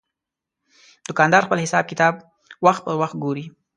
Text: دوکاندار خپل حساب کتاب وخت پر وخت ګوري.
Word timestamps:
دوکاندار 1.07 1.41
خپل 1.47 1.57
حساب 1.65 1.83
کتاب 1.91 2.13
وخت 2.65 2.81
پر 2.85 2.95
وخت 3.01 3.15
ګوري. 3.23 3.45